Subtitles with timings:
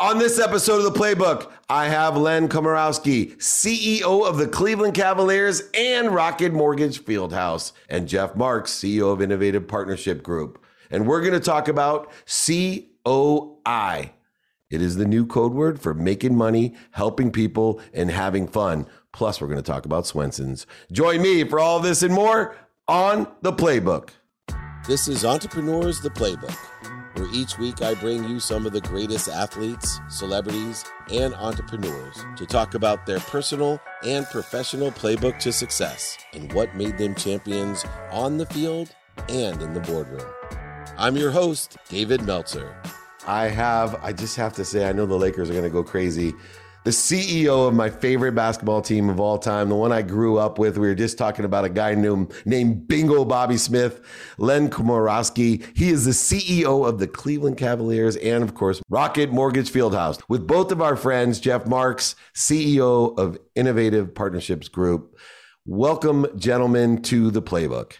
[0.00, 5.62] On this episode of the Playbook, I have Len Komoroski, CEO of the Cleveland Cavaliers
[5.74, 10.64] and Rocket Mortgage Fieldhouse, and Jeff Marks, CEO of Innovative Partnership Group.
[10.88, 12.12] And we're going to talk about
[12.46, 14.12] COI.
[14.70, 18.86] It is the new code word for making money, helping people, and having fun.
[19.10, 20.64] Plus, we're going to talk about Swenson's.
[20.92, 22.54] Join me for all this and more
[22.86, 24.10] on the Playbook.
[24.86, 26.56] This is Entrepreneurs the Playbook
[27.18, 32.46] where each week I bring you some of the greatest athletes, celebrities, and entrepreneurs to
[32.46, 38.38] talk about their personal and professional playbook to success and what made them champions on
[38.38, 38.94] the field
[39.28, 40.26] and in the boardroom.
[40.96, 42.74] I'm your host, David Meltzer.
[43.26, 45.82] I have, I just have to say, I know the Lakers are going to go
[45.82, 46.34] crazy
[46.84, 50.58] the CEO of my favorite basketball team of all time, the one I grew up
[50.58, 50.78] with.
[50.78, 54.00] We were just talking about a guy named, named Bingo Bobby Smith,
[54.38, 55.64] Len Komoroski.
[55.76, 60.20] He is the CEO of the Cleveland Cavaliers and, of course, Rocket Mortgage Fieldhouse.
[60.28, 65.18] With both of our friends, Jeff Marks, CEO of Innovative Partnerships Group.
[65.66, 67.96] Welcome, gentlemen, to the playbook.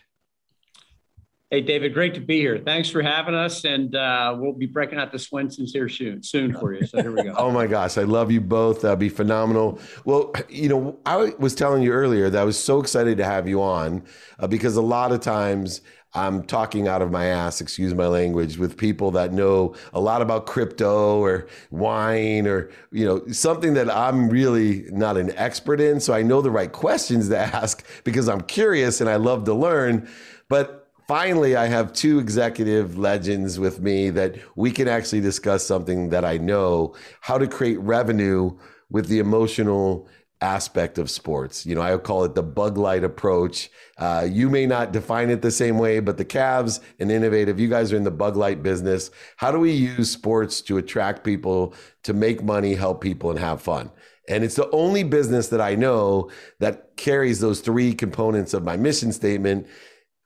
[1.50, 2.58] Hey, David, great to be here.
[2.58, 3.64] Thanks for having us.
[3.64, 6.86] And uh, we'll be breaking out the Swensons here soon, soon for you.
[6.86, 7.32] So here we go.
[7.38, 7.96] oh, my gosh.
[7.96, 8.82] I love you both.
[8.82, 9.80] That'd be phenomenal.
[10.04, 13.48] Well, you know, I was telling you earlier that I was so excited to have
[13.48, 14.04] you on
[14.38, 15.80] uh, because a lot of times
[16.12, 20.20] I'm talking out of my ass, excuse my language, with people that know a lot
[20.20, 25.98] about crypto or wine or, you know, something that I'm really not an expert in.
[26.00, 29.54] So I know the right questions to ask because I'm curious and I love to
[29.54, 30.06] learn.
[30.50, 30.77] But
[31.08, 36.24] finally, I have two executive legends with me that we can actually discuss something that
[36.24, 38.56] I know how to create revenue
[38.90, 40.06] with the emotional
[40.40, 41.66] aspect of sports.
[41.66, 43.70] You know, I call it the bug light approach.
[43.96, 47.68] Uh, you may not define it the same way, but the Cavs and Innovative, you
[47.68, 49.10] guys are in the bug light business.
[49.36, 53.60] How do we use sports to attract people, to make money, help people, and have
[53.60, 53.90] fun?
[54.28, 58.76] And it's the only business that I know that carries those three components of my
[58.76, 59.66] mission statement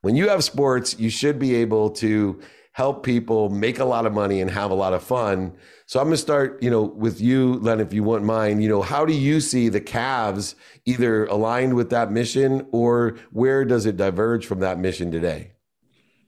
[0.03, 2.41] when you have sports, you should be able to
[2.73, 5.53] help people make a lot of money and have a lot of fun.
[5.87, 8.63] So I'm going to start, you know, with you, Len, if you wouldn't mind.
[8.63, 10.55] You know, how do you see the Cavs
[10.87, 15.53] either aligned with that mission, or where does it diverge from that mission today?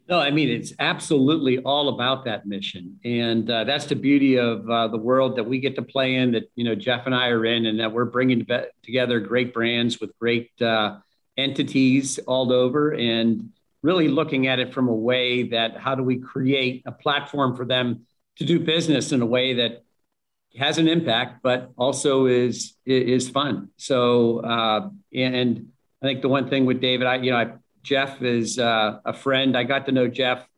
[0.06, 4.69] No, I mean it's absolutely all about that mission, and uh, that's the beauty of
[4.69, 6.33] uh, the world that we get to play in.
[6.33, 8.47] That you know Jeff and I are in, and that we're bringing
[8.83, 10.99] together great brands with great uh,
[11.39, 13.49] entities all over, and
[13.84, 17.67] really looking at it from a way that how do we create a platform for
[17.67, 18.06] them
[18.39, 19.84] to do business in a way that
[20.59, 23.69] has an impact, but also is is fun.
[23.77, 25.69] So, uh, and
[26.03, 27.53] I think the one thing with David, I you know, I,
[27.83, 29.56] Jeff is uh, a friend.
[29.56, 30.49] I got to know Jeff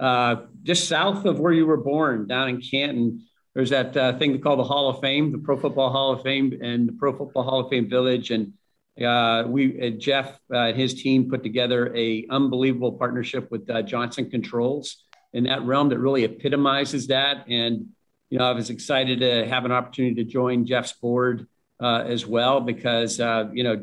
[0.00, 3.24] uh, just south of where you were born, down in Canton.
[3.54, 6.58] There's that uh, thing called the Hall of Fame, the Pro Football Hall of Fame,
[6.60, 8.54] and the Pro Football Hall of Fame Village, and
[9.00, 13.82] uh, we uh, Jeff uh, and his team put together a unbelievable partnership with uh,
[13.82, 17.46] Johnson Controls in that realm that really epitomizes that.
[17.48, 17.86] And
[18.28, 21.46] you know, I was excited to have an opportunity to join Jeff's board
[21.80, 23.80] uh, as well because uh, you know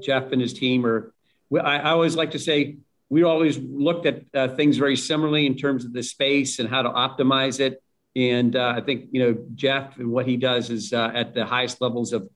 [0.00, 1.12] Jeff and his team are.
[1.54, 2.78] I, I, always like to say
[3.10, 6.88] we always looked at things very similarly in terms of the space and how to
[6.88, 7.82] optimize it.
[8.16, 12.14] And I think you know Jeff and what he does is at the highest levels
[12.14, 12.30] of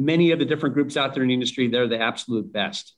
[0.00, 2.94] many of the different groups out there in the industry, they're the absolute best.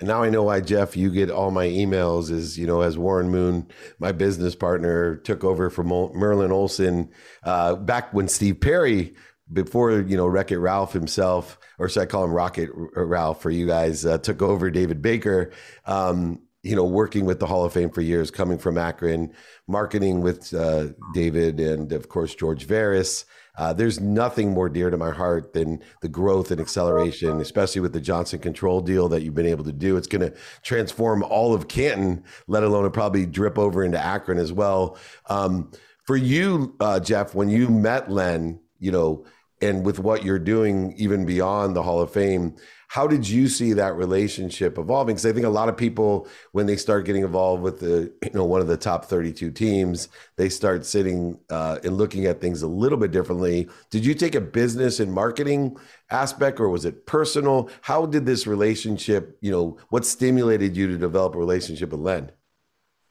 [0.00, 2.98] And now I know why, Jeff, you get all my emails is, you know, as
[2.98, 3.68] Warren Moon,
[4.00, 7.10] my business partner, took over from Merlin Olsen
[7.44, 9.14] uh, back when Steve Perry,
[9.52, 13.50] before, you know, Wreck It Ralph himself, or should I call him Rocket Ralph for
[13.50, 15.52] you guys, uh, took over David Baker.
[15.84, 19.32] Um, you know, working with the Hall of Fame for years, coming from Akron,
[19.66, 23.24] marketing with uh, David and, of course, George Veras.
[23.56, 27.92] Uh, there's nothing more dear to my heart than the growth and acceleration, especially with
[27.92, 29.96] the Johnson Control deal that you've been able to do.
[29.96, 34.38] It's going to transform all of Canton, let alone it probably drip over into Akron
[34.38, 34.96] as well.
[35.28, 35.70] Um,
[36.04, 39.26] for you, uh, Jeff, when you met Len, you know,
[39.60, 42.56] and with what you're doing even beyond the Hall of Fame,
[42.92, 45.14] how did you see that relationship evolving?
[45.14, 48.30] Because I think a lot of people, when they start getting involved with the, you
[48.34, 52.60] know, one of the top 32 teams, they start sitting uh, and looking at things
[52.60, 53.66] a little bit differently.
[53.88, 55.78] Did you take a business and marketing
[56.10, 57.70] aspect, or was it personal?
[57.80, 62.30] How did this relationship, you know, what stimulated you to develop a relationship with Len?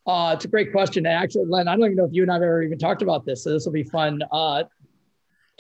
[0.06, 1.07] Uh, it's a great question.
[1.07, 3.25] Actually, Len, I don't even know if you and I have ever even talked about
[3.25, 4.66] this, so this will be fun uh,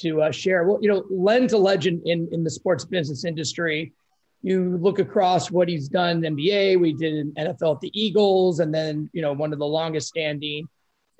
[0.01, 0.67] to uh, share.
[0.67, 3.93] Well, you know, Len's a legend in in the sports business industry
[4.43, 8.73] you look across what he's done in NBA, we did NFL at the Eagles, and
[8.73, 10.67] then you know one of the longest standing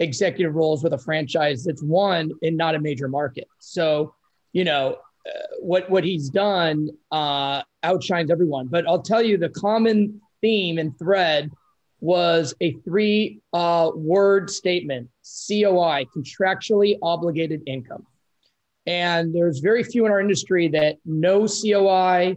[0.02, 3.48] executive roles with a franchise that's won in not a major market.
[3.60, 4.16] So,
[4.52, 8.68] you know, uh, what what he's done uh, outshines everyone.
[8.68, 11.52] But I'll tell you, the common theme and thread
[12.00, 18.06] was a three uh, word statement: COI, contractually obligated income.
[18.88, 22.36] And there's very few in our industry that know COI,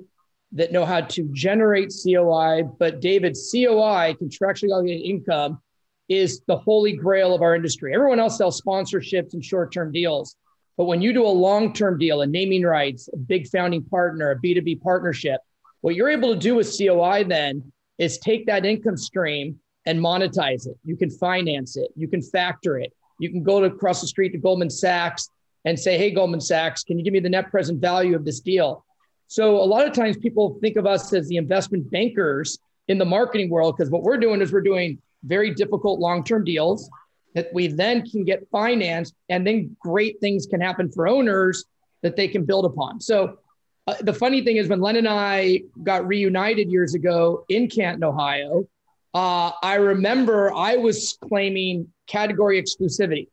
[0.55, 2.63] that know how to generate COI.
[2.79, 5.61] But David, COI, contractually obligated income,
[6.09, 7.95] is the holy grail of our industry.
[7.95, 10.37] Everyone else sells sponsorships and short term deals.
[10.77, 14.31] But when you do a long term deal, a naming rights, a big founding partner,
[14.31, 15.41] a B2B partnership,
[15.81, 20.67] what you're able to do with COI then is take that income stream and monetize
[20.67, 20.77] it.
[20.85, 24.31] You can finance it, you can factor it, you can go to across the street
[24.31, 25.29] to Goldman Sachs
[25.65, 28.41] and say, Hey, Goldman Sachs, can you give me the net present value of this
[28.41, 28.85] deal?
[29.27, 33.05] So a lot of times people think of us as the investment bankers in the
[33.05, 36.91] marketing world because what we're doing is we're doing very difficult long-term deals
[37.35, 41.65] that we then can get financed and then great things can happen for owners
[42.03, 43.01] that they can build upon.
[43.01, 43.39] So
[43.87, 48.05] uh, the funny thing is when Len and I got reunited years ago in Canton,
[48.05, 48.69] Ohio,
[49.15, 53.29] uh, I remember I was claiming category exclusivity.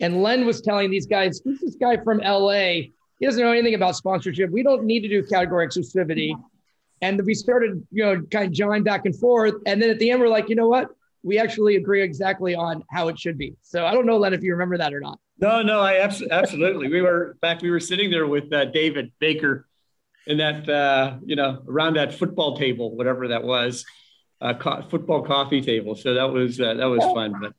[0.00, 2.90] And Len was telling these guys, who's this guy from LA?
[3.18, 4.50] He doesn't know anything about sponsorship.
[4.50, 6.34] We don't need to do category exclusivity.
[7.00, 9.54] And we started, you know, kind of jawing back and forth.
[9.66, 10.88] And then at the end, we're like, you know what?
[11.22, 13.56] We actually agree exactly on how it should be.
[13.62, 15.18] So I don't know, Len, if you remember that or not.
[15.38, 16.88] No, no, I abs- absolutely.
[16.88, 19.66] we were, in fact, we were sitting there with uh, David Baker
[20.26, 23.84] in that, uh, you know, around that football table, whatever that was,
[24.40, 25.94] uh, co- football coffee table.
[25.96, 27.34] So that was, uh, that was fun.
[27.40, 27.52] But,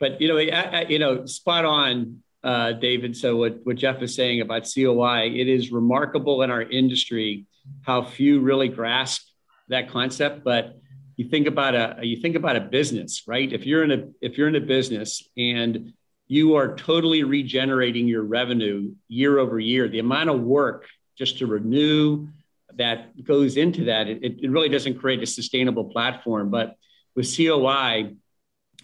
[0.00, 3.16] but, you know, I, I, you know, spot on uh, David.
[3.16, 7.44] So what, what Jeff is saying about COI, it is remarkable in our industry
[7.82, 9.26] how few really grasp
[9.68, 10.44] that concept.
[10.44, 10.78] But
[11.16, 13.52] you think about a you think about a business, right?
[13.52, 15.92] If you're in a if you're in a business and
[16.28, 20.86] you are totally regenerating your revenue year over year, the amount of work
[21.18, 22.28] just to renew
[22.74, 26.50] that goes into that, it, it really doesn't create a sustainable platform.
[26.50, 26.76] But
[27.16, 28.14] with COI,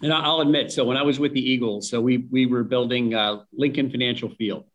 [0.01, 3.13] and I'll admit, so when I was with the Eagles, so we we were building
[3.13, 4.65] uh, Lincoln Financial Field,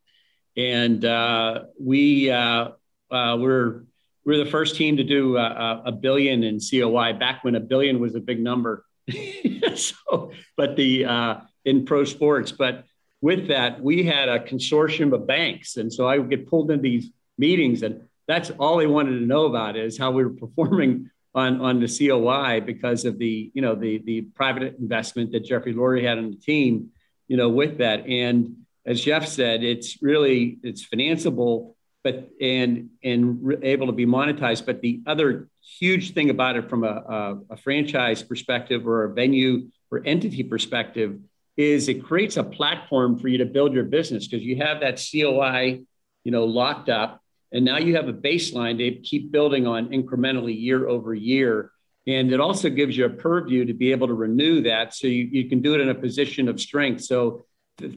[0.57, 2.71] and uh, we uh,
[3.11, 3.85] uh we were
[4.25, 7.61] we were the first team to do a, a, billion in COI back when a
[7.61, 8.85] billion was a big number.
[9.75, 12.85] so, but the uh, in pro sports, but
[13.21, 16.83] with that, we had a consortium of banks, and so I would get pulled into
[16.83, 21.11] these meetings, and that's all they wanted to know about is how we were performing
[21.35, 25.75] on on the COI because of the you know the the private investment that Jeffrey
[25.75, 26.91] Lurie had on the team,
[27.27, 28.07] you know, with that.
[28.07, 34.65] And as Jeff said, it's really it's financeable, but and and able to be monetized.
[34.67, 35.49] But the other
[35.79, 40.43] huge thing about it from a, a, a franchise perspective or a venue or entity
[40.43, 41.19] perspective
[41.57, 45.03] is it creates a platform for you to build your business because you have that
[45.11, 45.81] COI,
[46.25, 47.21] you know, locked up
[47.53, 51.71] and now you have a baseline to keep building on incrementally year over year.
[52.07, 55.25] And it also gives you a purview to be able to renew that so you,
[55.25, 57.05] you can do it in a position of strength.
[57.05, 57.45] So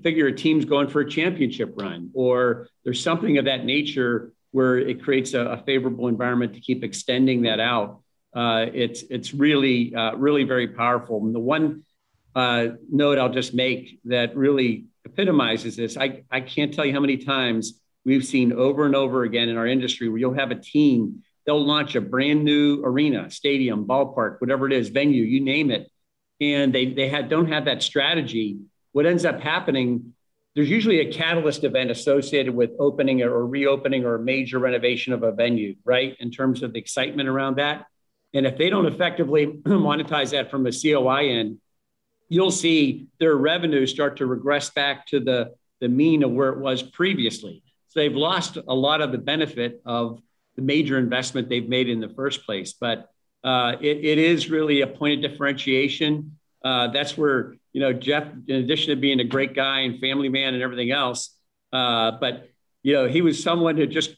[0.03, 4.77] figure a team's going for a championship run, or there's something of that nature where
[4.77, 8.01] it creates a, a favorable environment to keep extending that out.
[8.33, 11.21] Uh, it's it's really uh, really very powerful.
[11.24, 11.83] And the one
[12.36, 17.00] uh, note I'll just make that really epitomizes this, I, I can't tell you how
[17.00, 20.56] many times we've seen over and over again in our industry where you'll have a
[20.56, 25.71] team, they'll launch a brand new arena, stadium, ballpark, whatever it is, venue, you name
[25.71, 25.90] it.
[26.40, 28.59] And they, they don't have that strategy.
[28.94, 30.14] What ends up happening,
[30.56, 35.23] there's usually a catalyst event associated with opening or reopening or a major renovation of
[35.23, 36.16] a venue, right?
[36.19, 37.85] In terms of the excitement around that.
[38.33, 41.59] And if they don't effectively monetize that from a COI end,
[42.30, 46.59] you'll see their revenue start to regress back to the, the mean of where it
[46.59, 47.61] was previously.
[47.92, 50.21] So they've lost a lot of the benefit of
[50.56, 52.71] the major investment they've made in the first place.
[52.71, 53.10] But
[53.44, 56.38] uh, it, it is really a point of differentiation.
[56.64, 60.30] Uh, that's where, you know, Jeff, in addition to being a great guy and family
[60.30, 61.36] man and everything else,
[61.74, 62.50] uh, but,
[62.81, 64.16] you know, he was someone who just,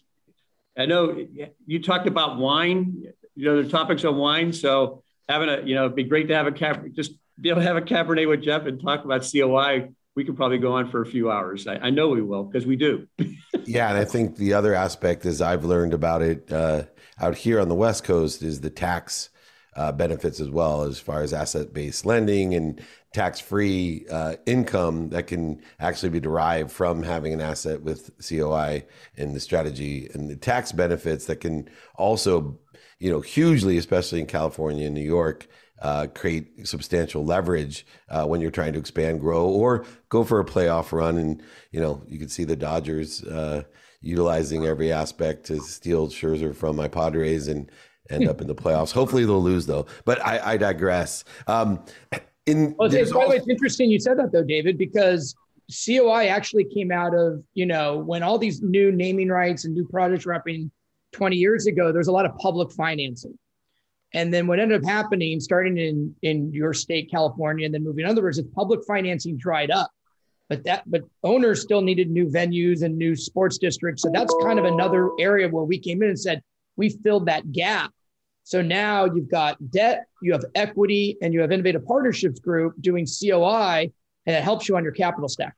[0.78, 1.26] I know
[1.66, 4.54] you talked about wine, you know, the topics on wine.
[4.54, 7.62] So having a, you know, it'd be great to have a cap, just be able
[7.62, 10.90] to have a Cabernet with Jeff and talk about COI we could probably go on
[10.90, 11.68] for a few hours.
[11.68, 13.08] I, I know we will because we do.
[13.66, 16.84] yeah, and I think the other aspect is I've learned about it uh,
[17.20, 19.30] out here on the West Coast is the tax
[19.76, 22.82] uh, benefits as well, as far as asset based lending and
[23.14, 28.86] tax free uh, income that can actually be derived from having an asset with COI
[29.18, 32.60] and the strategy and the tax benefits that can also,
[33.00, 35.48] you know, hugely, especially in California and New York,
[35.82, 40.46] uh, create substantial leverage uh, when you're trying to expand, grow, or go for a
[40.46, 41.18] playoff run.
[41.18, 43.64] And you know, you can see the Dodgers uh,
[44.02, 47.70] utilizing every aspect to steal Scherzer from my Padres and
[48.10, 48.92] end up in the playoffs.
[48.92, 49.86] Hopefully, they'll lose though.
[50.06, 51.24] But I, I digress.
[51.48, 51.84] Um,
[52.46, 55.36] in well, by the way, it's interesting you said that though, David, because
[55.86, 59.88] COI actually came out of you know when all these new naming rights and new
[59.88, 60.70] projects were happening
[61.14, 61.92] 20 years ago.
[61.92, 63.38] There's a lot of public financing.
[64.14, 68.06] And then what ended up happening, starting in in your state, California, and then moving
[68.06, 69.90] in other words, is public financing dried up.
[70.50, 74.04] But that but owners still needed new venues and new sports districts.
[74.04, 76.42] So that's kind of another area where we came in and said
[76.76, 77.92] we filled that gap.
[78.44, 83.08] So now you've got debt, you have equity, and you have innovative partnerships group doing
[83.08, 83.90] COI,
[84.26, 85.56] and it helps you on your capital stack.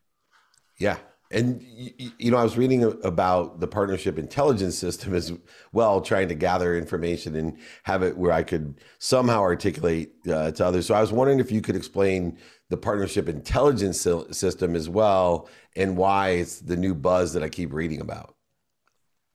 [0.80, 0.98] Yeah,
[1.36, 5.34] and you know, I was reading about the partnership intelligence system as
[5.74, 10.66] well, trying to gather information and have it where I could somehow articulate uh, to
[10.66, 10.86] others.
[10.86, 12.38] So I was wondering if you could explain
[12.70, 17.74] the partnership intelligence system as well, and why it's the new buzz that I keep
[17.74, 18.36] reading about.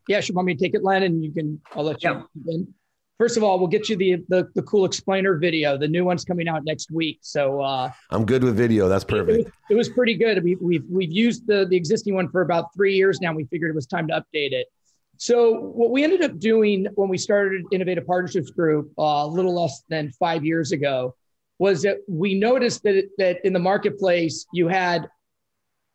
[0.08, 0.34] Yeah, sure.
[0.34, 1.60] Want me to take it, Len, and you can.
[1.76, 2.26] I'll let you.
[2.44, 2.56] Yeah.
[3.20, 5.76] First of all, we'll get you the, the, the cool explainer video.
[5.76, 7.18] The new one's coming out next week.
[7.20, 8.88] So uh, I'm good with video.
[8.88, 9.40] That's perfect.
[9.40, 10.42] It was, it was pretty good.
[10.42, 13.34] We, we've we've used the the existing one for about three years now.
[13.34, 14.68] We figured it was time to update it.
[15.18, 19.54] So what we ended up doing when we started Innovative Partnerships Group uh, a little
[19.54, 21.14] less than five years ago
[21.58, 25.06] was that we noticed that that in the marketplace you had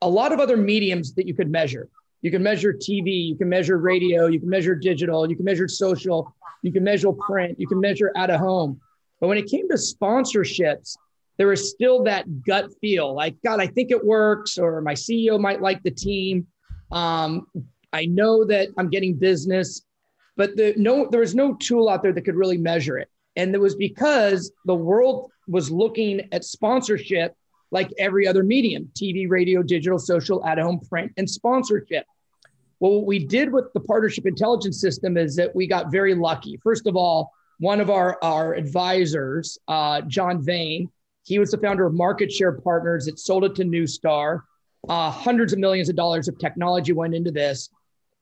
[0.03, 1.89] a lot of other mediums that you could measure.
[2.25, 5.67] You can measure TV, you can measure radio, you can measure digital, you can measure
[5.67, 8.81] social, you can measure print, you can measure out of home.
[9.21, 10.97] But when it came to sponsorships,
[11.37, 15.39] there was still that gut feel like, God, I think it works, or my CEO
[15.39, 16.47] might like the team.
[16.91, 17.45] Um,
[17.93, 19.83] I know that I'm getting business,
[20.35, 23.07] but the, no, there was no tool out there that could really measure it.
[23.35, 27.35] And it was because the world was looking at sponsorship
[27.69, 32.05] like every other medium TV, radio, digital, social, at home, print, and sponsorship.
[32.85, 36.59] Well, what we did with the partnership intelligence system is that we got very lucky.
[36.61, 40.91] First of all, one of our, our advisors, uh, Jon Vein,
[41.23, 43.07] he was the founder of Market Share Partners.
[43.07, 44.41] It sold it to Neustar.
[44.87, 47.71] Uh, hundreds of millions of dollars of technology went into this.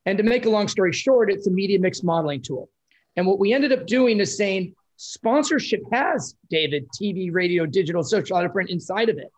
[0.05, 2.69] And to make a long story short, it's a media mix modeling tool.
[3.17, 8.37] And what we ended up doing is saying sponsorship has, David, TV, radio, digital, social,
[8.37, 9.29] out of print inside of it.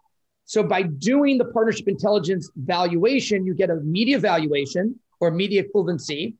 [0.45, 6.35] So by doing the partnership intelligence valuation, you get a media valuation or media equivalency.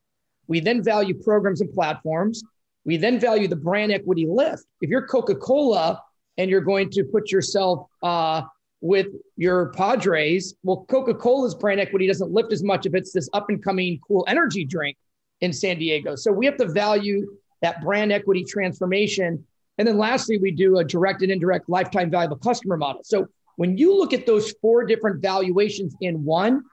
[0.48, 2.44] We then value programs and platforms.
[2.86, 4.66] We then value the brand equity lift.
[4.82, 6.02] If you're Coca Cola
[6.38, 8.44] and you're going to put yourself uh,
[8.82, 13.28] with your Padres, well, Coca Cola's brand equity doesn't lift as much if it's this
[13.34, 14.98] up and coming cool energy drink
[15.42, 16.16] in San Diego.
[16.16, 17.26] So we have to value
[17.62, 19.44] that brand equity transformation.
[19.78, 23.02] And then lastly, we do a direct and indirect lifetime valuable customer model.
[23.04, 26.64] So when you look at those four different valuations in one,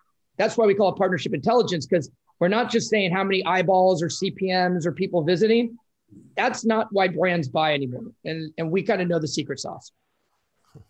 [0.42, 4.02] that's why we call it partnership intelligence because we're not just saying how many eyeballs
[4.02, 5.78] or CPMs or people visiting.
[6.36, 8.10] That's not why brands buy anymore.
[8.24, 9.92] And, and we kind of know the secret sauce.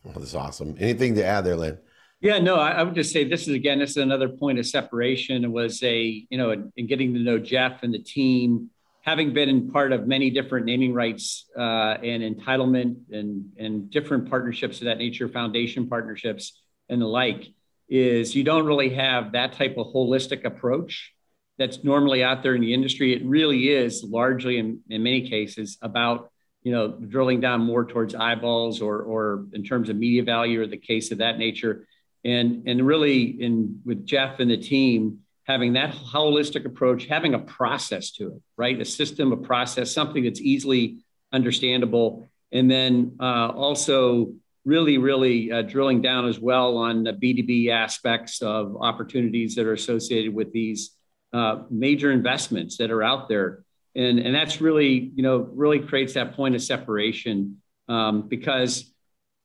[0.02, 0.74] Well, that's awesome.
[0.78, 1.78] Anything to add there, Len?
[2.20, 4.66] Yeah, no, I, I, would just say this is again, this is another point of
[4.66, 5.44] separation.
[5.44, 8.70] It was a, you know, in, in getting to know Jeff and the team,
[9.02, 14.30] having been in part of many different naming rights uh, and entitlement and, and different
[14.30, 17.48] partnerships of that nature, foundation partnerships and the like,
[17.92, 21.12] is you don't really have that type of holistic approach
[21.58, 23.12] that's normally out there in the industry.
[23.12, 26.30] It really is largely, in, in many cases, about
[26.62, 30.66] you know drilling down more towards eyeballs or or in terms of media value or
[30.66, 31.86] the case of that nature.
[32.24, 37.40] And and really, in with Jeff and the team, having that holistic approach, having a
[37.40, 38.80] process to it, right?
[38.80, 42.30] A system, a process, something that's easily understandable.
[42.52, 44.32] And then uh, also
[44.64, 49.72] really, really uh, drilling down as well on the B2B aspects of opportunities that are
[49.72, 50.92] associated with these
[51.32, 53.64] uh, major investments that are out there.
[53.94, 58.92] And, and that's really, you know, really creates that point of separation um, because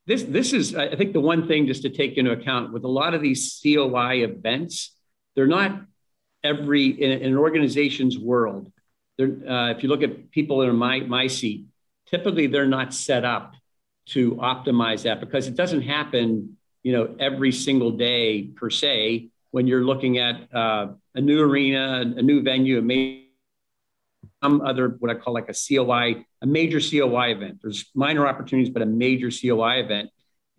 [0.05, 2.89] this, this is, I think, the one thing just to take into account with a
[2.89, 4.97] lot of these COI events
[5.37, 5.83] they're not
[6.43, 8.71] every in, in an organization's world.
[9.17, 11.65] They're, uh, if you look at people in my my seat,
[12.07, 13.53] typically they're not set up
[14.09, 19.29] to optimize that because it doesn't happen, you know, every single day per se.
[19.51, 23.31] When you're looking at uh, a new arena, a new venue, a maybe
[24.43, 27.59] some other what I call like a COI, a major COI event.
[27.61, 30.09] There's minor opportunities, but a major COI event,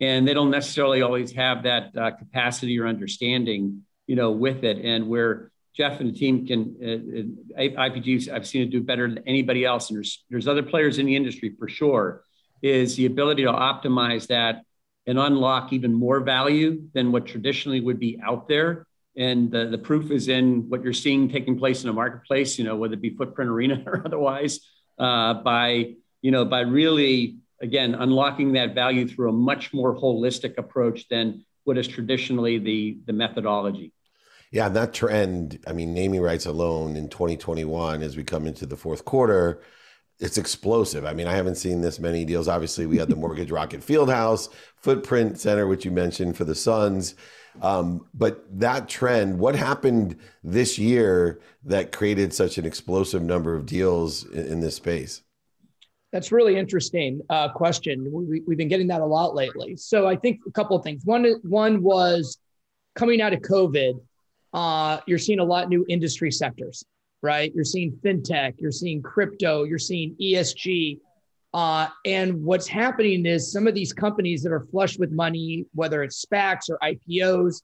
[0.01, 4.85] and they don't necessarily always have that uh, capacity or understanding you know, with it.
[4.85, 9.07] And where Jeff and the team can, uh, uh IPGs, I've seen it do better
[9.07, 9.91] than anybody else.
[9.91, 12.25] And there's, there's other players in the industry for sure.
[12.63, 14.63] Is the ability to optimize that
[15.07, 18.87] and unlock even more value than what traditionally would be out there.
[19.17, 22.65] And the, the proof is in what you're seeing taking place in a marketplace, you
[22.65, 24.61] know, whether it be footprint arena or otherwise,
[24.99, 30.59] uh, by, you know, by really, again, unlocking that value through a much more holistic
[30.59, 33.93] approach than what is traditionally the, the methodology.
[34.51, 38.77] Yeah, that trend, I mean, naming rights alone in 2021 as we come into the
[38.77, 39.61] fourth quarter,
[40.21, 41.05] it's explosive.
[41.05, 42.49] I mean, I haven't seen this many deals.
[42.49, 47.15] Obviously, we had the Mortgage Rocket Fieldhouse, Footprint Center, which you mentioned for the Suns.
[47.63, 53.67] Um, but that trend, what happened this year that created such an explosive number of
[53.67, 55.23] deals in, in this space?
[56.13, 58.09] That's really interesting uh, question.
[58.13, 59.77] We, have been getting that a lot lately.
[59.77, 61.05] So I think a couple of things.
[61.05, 62.39] One, one was
[62.95, 64.01] coming out of COVID
[64.53, 66.85] uh, you're seeing a lot new industry sectors,
[67.23, 67.53] right?
[67.55, 71.01] You're seeing fintech, you're seeing crypto, you're seeing ESG.
[71.55, 76.03] Uh, and what's happening is some of these companies that are flush with money, whether
[76.03, 77.63] it's SPACs or IPOs,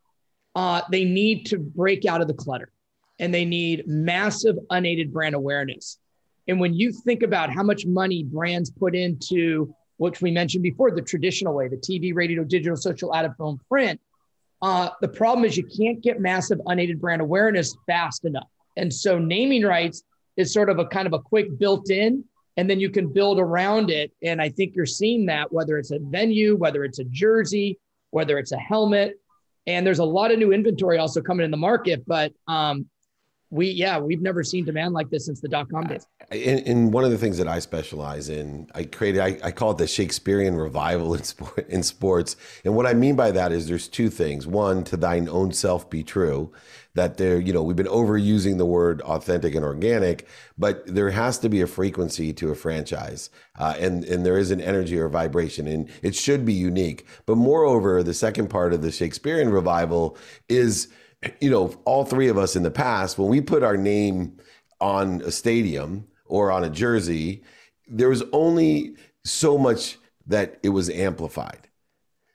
[0.54, 2.72] uh, they need to break out of the clutter
[3.18, 5.98] and they need massive unaided brand awareness.
[6.48, 10.90] And when you think about how much money brands put into, which we mentioned before,
[10.90, 14.00] the traditional way, the TV, radio, digital, social, out of home, print,
[14.62, 18.48] uh, the problem is you can't get massive unaided brand awareness fast enough.
[18.76, 20.02] And so naming rights
[20.36, 22.24] is sort of a kind of a quick built in,
[22.56, 24.12] and then you can build around it.
[24.22, 27.78] And I think you're seeing that whether it's a venue, whether it's a jersey,
[28.10, 29.20] whether it's a helmet.
[29.66, 32.86] And there's a lot of new inventory also coming in the market, but um,
[33.54, 37.04] we yeah we've never seen demand like this since the dot com days And one
[37.04, 40.56] of the things that i specialize in i created I, I, call it the shakespearean
[40.56, 42.36] revival in, sport, in sports.
[42.64, 44.46] And what i mean by that is there's two things.
[44.46, 46.52] One to thine own self be true
[46.94, 51.38] that there you know we've been overusing the word authentic and organic but there has
[51.38, 55.08] to be a frequency to a franchise uh, and and there is an energy or
[55.08, 57.06] vibration and it should be unique.
[57.26, 60.16] But moreover the second part of the shakespearean revival
[60.48, 60.88] is
[61.40, 64.38] you know, all three of us in the past, when we put our name
[64.80, 67.42] on a stadium or on a jersey,
[67.88, 71.68] there was only so much that it was amplified.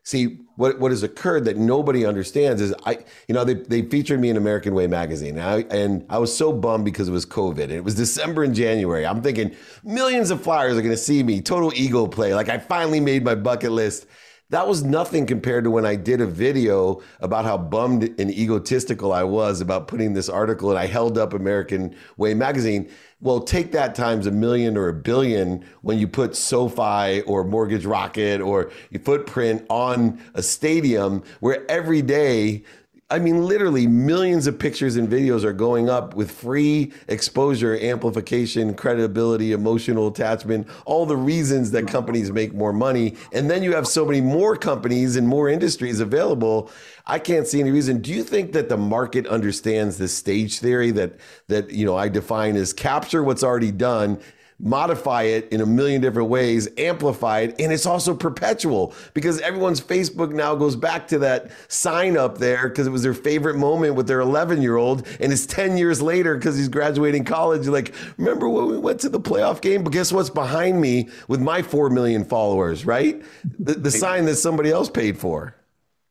[0.04, 4.20] See, what, what has occurred that nobody understands is I, you know, they, they featured
[4.20, 7.28] me in American Way magazine and I, and I was so bummed because it was
[7.28, 9.06] COVID and it was December and January.
[9.06, 12.34] I'm thinking millions of flyers are going to see me, total ego play.
[12.34, 14.08] Like I finally made my bucket list.
[14.52, 19.14] That was nothing compared to when I did a video about how bummed and egotistical
[19.14, 22.90] I was about putting this article and I held up American Way magazine.
[23.22, 27.86] Well, take that times a million or a billion when you put SoFi or Mortgage
[27.86, 32.64] Rocket or your footprint on a stadium where every day
[33.12, 38.76] I mean, literally millions of pictures and videos are going up with free exposure, amplification,
[38.76, 43.16] credibility, emotional attachment, all the reasons that companies make more money.
[43.34, 46.70] And then you have so many more companies and more industries available.
[47.08, 48.00] I can't see any reason.
[48.00, 51.14] Do you think that the market understands this stage theory that
[51.48, 54.20] that you know I define as capture what's already done
[54.60, 59.80] modify it in a million different ways, amplify it, and it's also perpetual because everyone's
[59.80, 63.96] Facebook now goes back to that sign up there because it was their favorite moment
[63.96, 67.64] with their 11 year old, and it's 10 years later because he's graduating college.
[67.66, 69.84] You're Like, remember when we went to the playoff game?
[69.84, 73.22] But guess what's behind me with my 4 million followers, right?
[73.60, 75.56] The, the sign that somebody else paid for.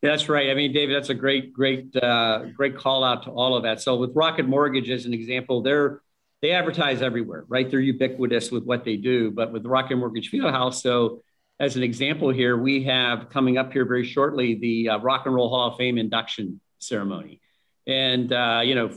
[0.01, 0.49] That's right.
[0.51, 3.81] I mean, David, that's a great, great, uh, great call out to all of that.
[3.81, 6.01] So with Rocket Mortgage as an example, they're
[6.41, 7.69] they advertise everywhere, right?
[7.71, 9.31] They're ubiquitous with what they do.
[9.31, 11.23] But with Rocket Mortgage Fieldhouse, so
[11.61, 15.35] as an example here, we have coming up here very shortly the uh, Rock and
[15.35, 17.41] Roll Hall of Fame induction ceremony,
[17.87, 18.91] and uh, you know,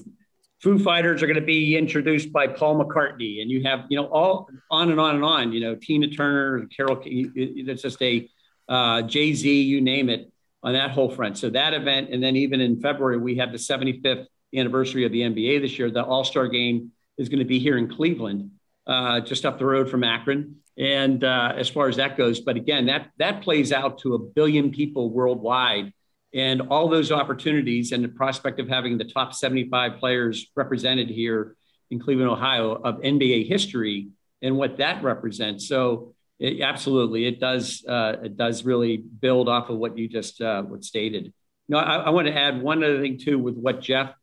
[0.61, 4.05] Foo Fighters are going to be introduced by Paul McCartney, and you have you know
[4.05, 5.53] all on and on and on.
[5.53, 7.01] You know, Tina Turner, Carole.
[7.03, 8.29] It's just a
[8.69, 11.37] uh, Jay Z, you name it, on that whole front.
[11.39, 15.21] So that event, and then even in February we have the 75th anniversary of the
[15.21, 18.51] NBA this year, the All Star Game is going to be here in Cleveland,
[18.87, 20.57] uh, just up the road from Akron.
[20.77, 24.19] And uh, as far as that goes, but again, that that plays out to a
[24.19, 25.93] billion people worldwide,
[26.33, 31.55] and all those opportunities and the prospect of having the top 75 players represented here
[31.89, 34.09] in Cleveland, Ohio, of NBA history
[34.41, 35.67] and what that represents.
[35.67, 40.41] So, it, absolutely, it does uh, it does really build off of what you just
[40.41, 41.33] uh, what stated.
[41.67, 44.15] No, I, I want to add one other thing too with what Jeff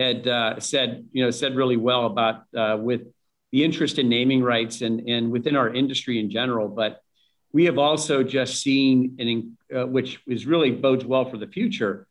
[0.00, 3.02] had uh, said, you know, said really well about uh, with
[3.52, 6.68] the interest in naming rights and and within our industry in general.
[6.82, 6.92] But
[7.52, 12.06] we have also just seen, an, uh, which is really bodes well for the future,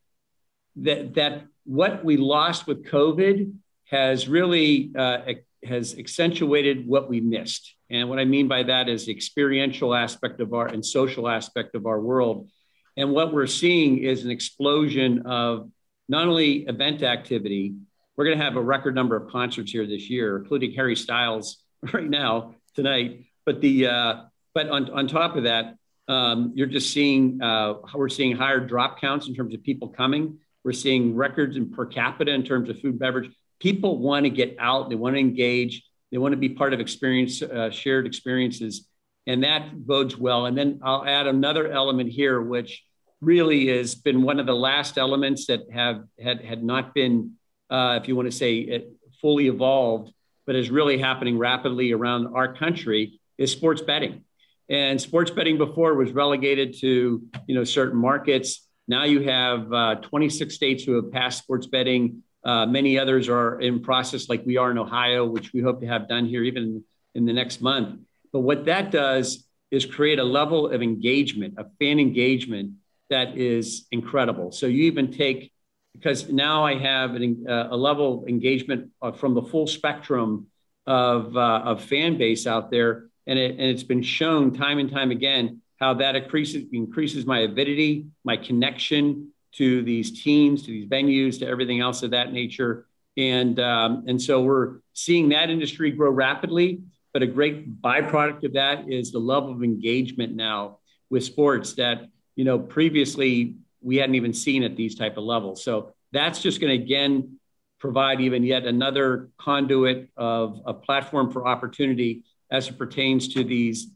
[0.88, 1.34] that that
[1.66, 3.54] what we lost with COVID
[3.86, 5.20] has really uh,
[5.64, 7.76] has accentuated what we missed.
[7.90, 11.76] And what I mean by that is the experiential aspect of our and social aspect
[11.76, 12.50] of our world.
[12.96, 15.70] And what we're seeing is an explosion of
[16.10, 17.76] not only event activity,
[18.18, 21.64] we're going to have a record number of concerts here this year, including Harry Styles
[21.94, 23.26] right now tonight.
[23.46, 24.16] But the uh,
[24.54, 25.76] but on, on top of that,
[26.08, 30.40] um, you're just seeing uh, we're seeing higher drop counts in terms of people coming.
[30.66, 34.56] We're seeing records in per capita in terms of food beverage people want to get
[34.60, 38.88] out, they want to engage, they want to be part of experience, uh, shared experiences,
[39.28, 40.46] and that bodes well.
[40.46, 42.84] And then I'll add another element here, which
[43.22, 47.34] really has been one of the last elements that have had had not been,
[47.70, 50.14] uh, if you want to say, it fully evolved,
[50.46, 54.24] but is really happening rapidly around our country is sports betting.
[54.70, 58.66] And sports betting before was relegated to you know certain markets.
[58.88, 63.60] Now you have uh, 26 states who have passed sports betting uh, many others are
[63.60, 66.84] in process, like we are in Ohio, which we hope to have done here even
[67.16, 68.00] in the next month.
[68.32, 72.74] But what that does is create a level of engagement, of fan engagement
[73.10, 74.52] that is incredible.
[74.52, 75.52] So you even take,
[75.94, 80.48] because now I have an, uh, a level of engagement uh, from the full spectrum
[80.86, 83.10] of, uh, of fan base out there.
[83.28, 87.40] And, it, and it's been shown time and time again how that increases, increases my
[87.40, 92.86] avidity, my connection, to these teams, to these venues, to everything else of that nature.
[93.18, 96.82] And, um, and so we're seeing that industry grow rapidly.
[97.14, 100.78] But a great byproduct of that is the level of engagement now
[101.10, 102.08] with sports that,
[102.40, 105.62] you know, previously we hadn't even seen at these type of levels.
[105.62, 107.38] So that's just going to, again,
[107.82, 113.88] provide even yet another conduit of a platform for opportunity as it pertains to these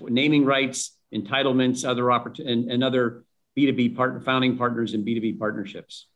[0.00, 3.22] naming rights, entitlements, other opportunities, and, and other
[3.56, 6.08] B2B partner, founding partners and B2B partnerships.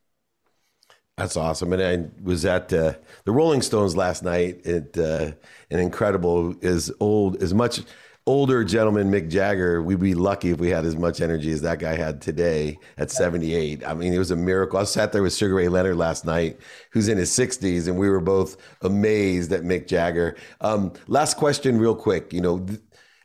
[1.16, 1.72] That's awesome.
[1.72, 2.94] And I was at uh,
[3.24, 4.66] the Rolling Stones last night.
[4.66, 5.30] It, uh,
[5.70, 7.82] an incredible, as old, as much
[8.26, 11.78] older gentleman, Mick Jagger, we'd be lucky if we had as much energy as that
[11.78, 13.86] guy had today at 78.
[13.86, 14.80] I mean, it was a miracle.
[14.80, 16.58] I sat there with Sugar Ray Leonard last night,
[16.90, 20.36] who's in his 60s, and we were both amazed at Mick Jagger.
[20.60, 22.32] Um, last question, real quick.
[22.32, 22.80] You know, th-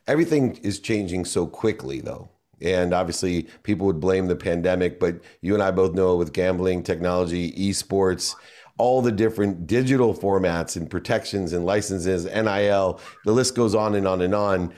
[0.06, 2.28] everything is changing so quickly, though.
[2.60, 6.84] And obviously, people would blame the pandemic, but you and I both know with gambling,
[6.84, 8.36] technology, esports,
[8.78, 14.06] all the different digital formats and protections and licenses, NIL, the list goes on and
[14.06, 14.72] on and on.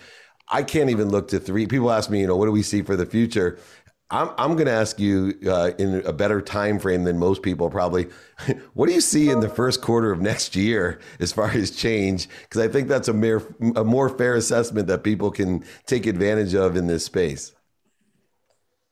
[0.48, 1.66] I can't even look to three.
[1.66, 3.58] People ask me, you know, what do we see for the future?
[4.10, 7.70] I'm, I'm going to ask you uh, in a better time frame than most people
[7.70, 8.08] probably.
[8.74, 12.28] what do you see in the first quarter of next year as far as change?
[12.42, 13.42] Because I think that's a, mere,
[13.74, 17.54] a more fair assessment that people can take advantage of in this space.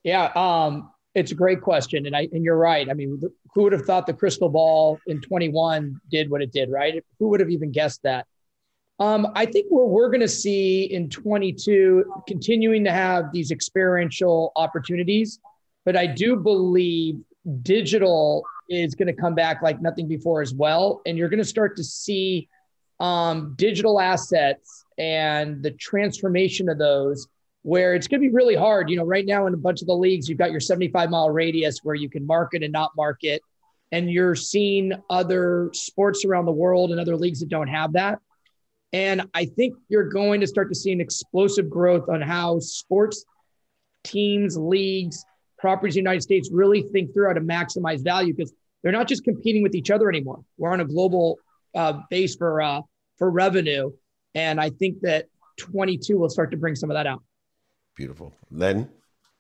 [0.03, 2.89] Yeah, um, it's a great question, and I and you're right.
[2.89, 3.21] I mean,
[3.55, 7.05] who would have thought the crystal ball in 21 did what it did, right?
[7.19, 8.27] Who would have even guessed that?
[8.99, 14.53] Um, I think what we're going to see in 22 continuing to have these experiential
[14.57, 15.41] opportunities,
[15.85, 17.17] but I do believe
[17.63, 21.45] digital is going to come back like nothing before as well, and you're going to
[21.45, 22.49] start to see
[23.01, 27.27] um, digital assets and the transformation of those
[27.63, 28.91] where it's going to be really hard.
[28.91, 31.31] You know, right now in a bunch of the leagues, you've got your 75 mile
[31.31, 33.43] radius where you can market and not market.
[33.93, 38.19] And you're seeing other sports around the world and other leagues that don't have that.
[38.93, 43.25] And I think you're going to start to see an explosive growth on how sports
[44.05, 45.25] teams, leagues,
[45.59, 49.09] properties in the United States really think through how to maximize value because they're not
[49.09, 50.43] just competing with each other anymore.
[50.59, 51.39] We're on a global
[51.75, 52.81] uh, base for uh,
[53.17, 53.93] for revenue,
[54.35, 55.27] and I think that
[55.59, 57.23] 22 will start to bring some of that out.
[57.95, 58.35] Beautiful.
[58.51, 58.89] Len?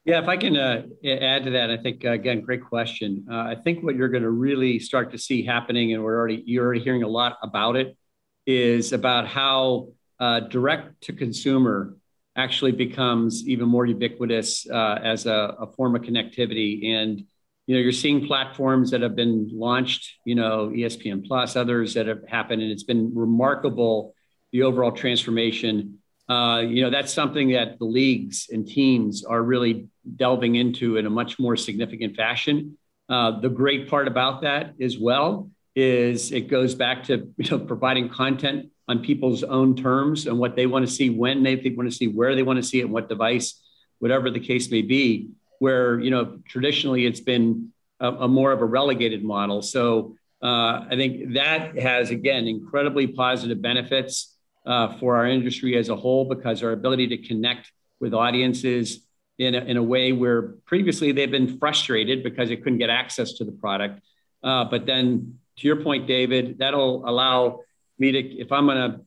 [0.04, 3.24] Yeah, if I can uh, add to that, I think, uh, again, great question.
[3.30, 6.42] Uh, I think what you're going to really start to see happening, and we're already,
[6.44, 7.96] you're already hearing a lot about it,
[8.44, 11.96] is about how uh, direct to consumer
[12.34, 16.86] actually becomes even more ubiquitous uh, as a, a, form of connectivity.
[16.86, 17.24] And,
[17.66, 22.06] you know, you're seeing platforms that have been launched, you know, ESPN Plus, others that
[22.06, 24.14] have happened, and it's been remarkable
[24.50, 26.01] the overall transformation
[26.32, 31.04] uh, you know, that's something that the leagues and teams are really delving into in
[31.04, 32.78] a much more significant fashion.
[33.08, 37.58] Uh, the great part about that as well is it goes back to you know,
[37.58, 41.90] providing content on people's own terms and what they want to see, when they, want
[41.90, 43.60] to see, where they want to see it, and what device,
[43.98, 45.28] whatever the case may be.
[45.58, 49.62] Where you know traditionally it's been a, a more of a relegated model.
[49.62, 54.31] So uh, I think that has again incredibly positive benefits
[54.66, 59.07] uh, for our industry as a whole because our ability to connect with audiences
[59.38, 63.35] in a, in a way where previously they've been frustrated because they couldn't get access
[63.35, 64.01] to the product.
[64.42, 67.61] Uh, but then, to your point, David, that'll allow
[67.98, 69.01] me to, if I'm on a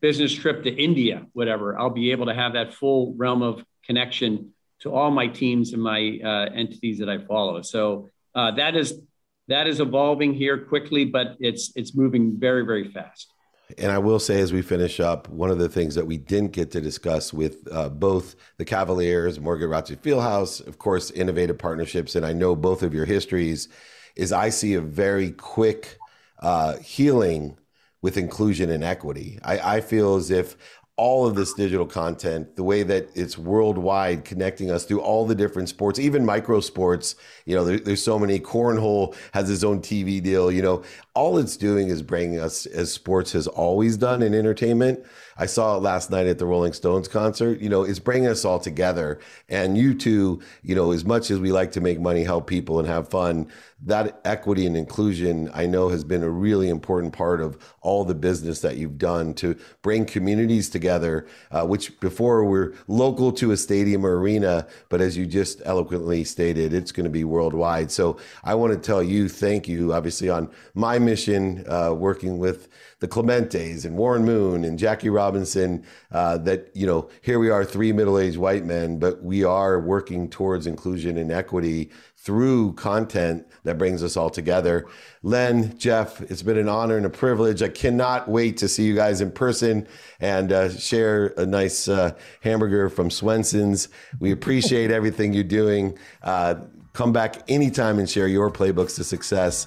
[0.00, 4.52] business trip to India, whatever, I'll be able to have that full realm of connection
[4.80, 7.62] to all my teams and my uh, entities that I follow.
[7.62, 9.00] So uh, that is
[9.48, 13.32] that is evolving here quickly, but it's it's moving very very fast.
[13.78, 16.52] And I will say, as we finish up, one of the things that we didn't
[16.52, 22.14] get to discuss with uh, both the Cavaliers, Morgan Rotzi Fieldhouse, of course, innovative partnerships,
[22.14, 23.68] and I know both of your histories,
[24.14, 25.96] is I see a very quick
[26.40, 27.56] uh, healing
[28.02, 29.38] with inclusion and equity.
[29.42, 30.56] I, I feel as if
[30.96, 35.34] all of this digital content, the way that it's worldwide, connecting us through all the
[35.34, 37.16] different sports, even micro sports.
[37.46, 38.38] You know, there, there's so many.
[38.38, 40.52] Cornhole has its own TV deal.
[40.52, 40.82] You know,
[41.14, 45.04] all it's doing is bringing us, as sports has always done in entertainment.
[45.36, 47.60] I saw it last night at the Rolling Stones concert.
[47.60, 49.18] You know, it's bringing us all together.
[49.48, 52.78] And you two, you know, as much as we like to make money, help people,
[52.78, 53.48] and have fun,
[53.84, 58.14] that equity and inclusion, I know, has been a really important part of all the
[58.14, 63.56] business that you've done to bring communities together, uh, which before were local to a
[63.56, 67.90] stadium or arena, but as you just eloquently stated, it's going to be worldwide.
[67.90, 72.68] So I want to tell you thank you, obviously, on my mission uh, working with
[73.00, 77.64] the Clementes and Warren Moon and Jackie Robinson, uh, that, you know, here we are,
[77.64, 83.44] three middle aged white men, but we are working towards inclusion and equity through content
[83.64, 84.86] that brings us all together.
[85.24, 87.62] Len, Jeff, it's been an honor and a privilege.
[87.62, 89.88] I cannot wait to see you guys in person
[90.20, 93.88] and uh, share a nice uh, hamburger from Swenson's.
[94.20, 95.98] We appreciate everything you're doing.
[96.22, 96.54] Uh,
[96.92, 99.66] come back anytime and share your playbooks to success.